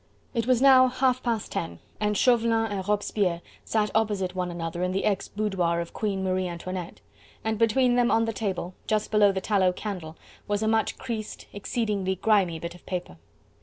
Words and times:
It 0.33 0.47
was 0.47 0.63
now 0.63 0.87
half 0.87 1.21
past 1.21 1.51
ten, 1.51 1.77
and 1.99 2.17
Chauvelin 2.17 2.71
and 2.71 2.87
Robespierre 2.87 3.41
sat 3.63 3.91
opposite 3.93 4.33
one 4.33 4.49
another 4.49 4.81
in 4.81 4.93
the 4.93 5.05
ex 5.05 5.27
boudoir 5.27 5.79
of 5.79 5.93
Queen 5.93 6.23
Marie 6.23 6.47
Antoinette, 6.47 7.01
and 7.43 7.59
between 7.59 7.95
them 7.97 8.09
on 8.09 8.25
the 8.25 8.33
table, 8.33 8.73
just 8.87 9.11
below 9.11 9.31
the 9.31 9.41
tallow 9.41 9.71
candle, 9.71 10.17
was 10.47 10.63
a 10.63 10.67
much 10.67 10.97
creased, 10.97 11.45
exceedingly 11.53 12.15
grimy 12.15 12.57
bit 12.57 12.73
of 12.73 12.83
paper. 12.87 13.17